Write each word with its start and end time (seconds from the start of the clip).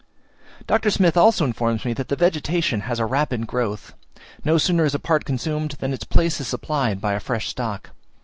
Dr. 0.65 0.89
Smith 0.89 1.15
also 1.15 1.45
informs 1.45 1.85
me 1.85 1.93
that 1.93 2.07
the 2.07 2.15
vegetation 2.15 2.79
has 2.81 2.97
a 2.97 3.05
rapid 3.05 3.45
growth; 3.45 3.93
no 4.43 4.57
sooner 4.57 4.83
is 4.83 4.95
a 4.95 4.99
part 4.99 5.25
consumed, 5.25 5.73
than 5.73 5.93
its 5.93 6.05
place 6.05 6.41
is 6.41 6.47
supplied 6.47 6.99
by 6.99 7.13
a 7.13 7.19
fresh 7.19 7.49
stock. 7.49 7.91